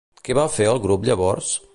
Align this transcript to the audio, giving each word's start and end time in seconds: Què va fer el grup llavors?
Què 0.27 0.35
va 0.37 0.45
fer 0.53 0.67
el 0.71 0.81
grup 0.87 1.05
llavors? 1.11 1.53